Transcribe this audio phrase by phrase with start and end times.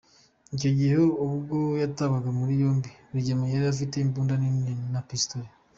[0.55, 0.95] Icyo gihe
[1.27, 5.45] ubwo yatabwaga muri yombi, Rugema yari afite imbunda nini na Pistol.